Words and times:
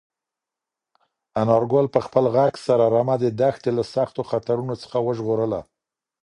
انارګل 1.41 1.85
په 1.95 1.99
خپل 2.05 2.25
غږ 2.35 2.53
سره 2.67 2.83
رمه 2.95 3.15
د 3.19 3.25
دښتې 3.41 3.71
له 3.77 3.83
سختو 3.93 4.21
خطرونو 4.31 4.73
څخه 4.83 4.97
وژغورله. 5.07 5.59